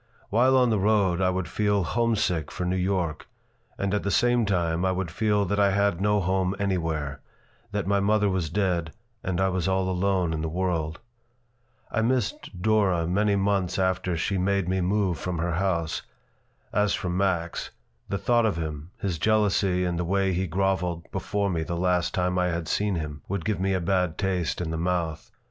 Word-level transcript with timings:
While 0.31 0.57
on 0.57 0.71
the 0.71 0.79
road 0.79 1.21
I 1.21 1.29
would 1.29 1.47
feel 1.47 1.83
homesick 1.83 2.49
for 2.49 2.65
New 2.65 2.75
York, 2.75 3.27
and 3.77 3.93
at 3.93 4.01
the 4.01 4.09
same 4.09 4.47
time 4.47 4.83
I 4.83 4.91
would 4.91 5.11
feel 5.11 5.45
that 5.45 5.59
I 5.59 5.69
had 5.69 6.01
no 6.01 6.19
home 6.19 6.55
anywhere, 6.57 7.21
that 7.71 7.85
my 7.85 7.99
mother 7.99 8.27
was 8.27 8.49
dead 8.49 8.93
and 9.23 9.39
I 9.39 9.49
was 9.49 9.67
all 9.67 9.87
alone 9.87 10.33
in 10.33 10.41
the 10.41 10.49
world. 10.49 10.99
I 11.91 12.01
missed 12.01 12.63
Dora 12.63 13.05
many 13.05 13.35
months 13.35 13.77
after 13.77 14.17
she 14.17 14.39
made 14.39 14.67
me 14.67 14.81
move 14.81 15.19
from 15.19 15.37
her 15.37 15.53
house. 15.53 16.01
As 16.73 16.95
for 16.95 17.09
Max, 17.11 17.69
the 18.09 18.17
thought 18.17 18.47
of 18.47 18.57
him, 18.57 18.89
his 18.97 19.19
jealousy 19.19 19.85
and 19.85 19.99
the 19.99 20.03
way 20.03 20.33
he 20.33 20.47
groveled 20.47 21.05
before 21.11 21.51
me 21.51 21.61
the 21.61 21.77
last 21.77 22.11
time 22.15 22.39
I 22.39 22.47
had 22.47 22.67
seen 22.67 22.95
him, 22.95 23.21
would 23.27 23.45
give 23.45 23.59
me 23.59 23.75
a 23.75 23.79
bad 23.79 24.17
taste 24.17 24.61
in 24.61 24.71
the 24.71 24.77
mouth. 24.77 25.29